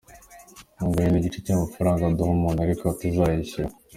[0.73, 3.69] Inkunga yo ni igice cy’amafaranga duha umuntu ariko atazayishyura.